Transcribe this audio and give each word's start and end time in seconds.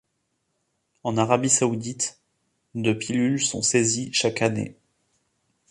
En 1.03 1.15
Arabie 1.15 1.51
saoudite, 1.51 2.21
de 2.73 2.91
pilules 2.91 3.39
sont 3.45 3.61
saisies 3.61 4.11
chaque 4.11 4.41
année. 4.41 4.75